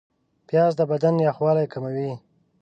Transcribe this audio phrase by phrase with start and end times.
[0.47, 2.11] پیاز د بدن یخوالی کموي